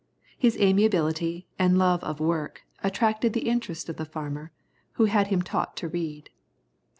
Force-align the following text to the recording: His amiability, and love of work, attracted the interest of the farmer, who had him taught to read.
His 0.35 0.57
amiability, 0.59 1.45
and 1.59 1.77
love 1.77 2.03
of 2.03 2.19
work, 2.19 2.63
attracted 2.83 3.33
the 3.33 3.47
interest 3.47 3.87
of 3.87 3.97
the 3.97 4.03
farmer, 4.05 4.51
who 4.93 5.05
had 5.05 5.27
him 5.27 5.43
taught 5.43 5.77
to 5.77 5.87
read. 5.87 6.31